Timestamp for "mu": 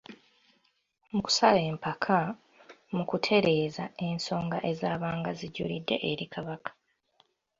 1.11-1.19, 2.95-3.03